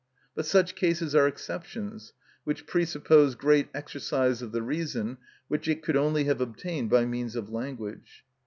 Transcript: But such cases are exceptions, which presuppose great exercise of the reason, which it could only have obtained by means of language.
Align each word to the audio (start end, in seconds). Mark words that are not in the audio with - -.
But 0.33 0.47
such 0.47 0.73
cases 0.73 1.13
are 1.13 1.27
exceptions, 1.27 2.13
which 2.43 2.65
presuppose 2.65 3.35
great 3.35 3.69
exercise 3.71 4.41
of 4.41 4.51
the 4.51 4.63
reason, 4.63 5.17
which 5.47 5.67
it 5.67 5.83
could 5.83 5.95
only 5.95 6.23
have 6.23 6.41
obtained 6.41 6.89
by 6.89 7.05
means 7.05 7.35
of 7.35 7.51
language. 7.51 8.25